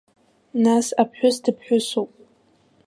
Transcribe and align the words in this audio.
Нас 0.63 0.87
аԥҳәыс 1.01 1.37
дыԥҳәысуп. 1.43 2.11